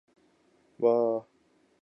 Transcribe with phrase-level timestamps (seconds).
[0.79, 1.25] わー